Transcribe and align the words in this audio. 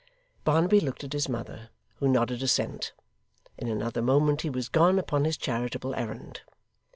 Barnaby 0.43 0.79
looked 0.79 1.03
at 1.03 1.13
his 1.13 1.29
mother, 1.29 1.69
who 1.97 2.07
nodded 2.07 2.41
assent; 2.41 2.91
in 3.59 3.67
another 3.67 4.01
moment 4.01 4.41
he 4.41 4.49
was 4.49 4.67
gone 4.67 4.97
upon 4.97 5.25
his 5.25 5.37
charitable 5.37 5.93
errand. 5.93 6.41